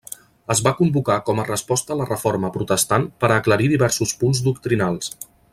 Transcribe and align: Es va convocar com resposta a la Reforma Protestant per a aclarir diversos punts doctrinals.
Es 0.53 0.61
va 0.67 0.71
convocar 0.77 1.17
com 1.27 1.41
resposta 1.49 1.95
a 1.95 1.99
la 2.01 2.09
Reforma 2.13 2.51
Protestant 2.57 3.07
per 3.25 3.33
a 3.33 3.39
aclarir 3.45 3.73
diversos 3.77 4.19
punts 4.23 4.45
doctrinals. 4.51 5.17